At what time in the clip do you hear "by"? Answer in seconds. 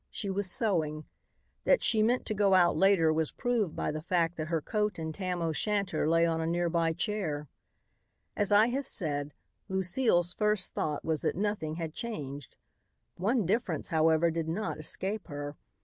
3.75-3.91, 6.71-6.93